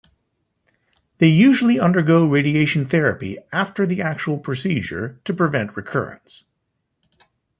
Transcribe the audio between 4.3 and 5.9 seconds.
procedure to prevent